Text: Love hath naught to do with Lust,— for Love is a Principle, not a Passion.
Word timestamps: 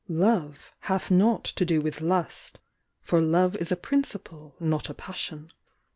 Love 0.17 0.73
hath 0.79 1.11
naught 1.11 1.43
to 1.43 1.63
do 1.63 1.79
with 1.79 2.01
Lust,— 2.01 2.57
for 3.01 3.21
Love 3.21 3.55
is 3.57 3.71
a 3.71 3.75
Principle, 3.77 4.55
not 4.59 4.89
a 4.89 4.95
Passion. 4.95 5.51